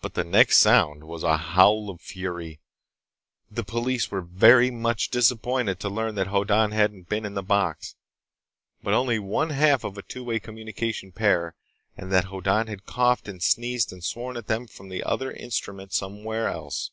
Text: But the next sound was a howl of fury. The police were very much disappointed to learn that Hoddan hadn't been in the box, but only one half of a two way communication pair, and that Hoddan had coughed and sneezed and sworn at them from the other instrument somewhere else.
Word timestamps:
But 0.00 0.14
the 0.14 0.24
next 0.24 0.58
sound 0.58 1.04
was 1.04 1.22
a 1.22 1.36
howl 1.36 1.90
of 1.90 2.00
fury. 2.00 2.58
The 3.48 3.62
police 3.62 4.10
were 4.10 4.20
very 4.20 4.68
much 4.68 5.10
disappointed 5.10 5.78
to 5.78 5.88
learn 5.88 6.16
that 6.16 6.26
Hoddan 6.26 6.72
hadn't 6.72 7.08
been 7.08 7.24
in 7.24 7.34
the 7.34 7.42
box, 7.44 7.94
but 8.82 8.94
only 8.94 9.20
one 9.20 9.50
half 9.50 9.84
of 9.84 9.96
a 9.96 10.02
two 10.02 10.24
way 10.24 10.40
communication 10.40 11.12
pair, 11.12 11.54
and 11.96 12.10
that 12.10 12.24
Hoddan 12.24 12.66
had 12.66 12.84
coughed 12.84 13.28
and 13.28 13.40
sneezed 13.40 13.92
and 13.92 14.02
sworn 14.02 14.36
at 14.36 14.48
them 14.48 14.66
from 14.66 14.88
the 14.88 15.04
other 15.04 15.30
instrument 15.30 15.92
somewhere 15.92 16.48
else. 16.48 16.90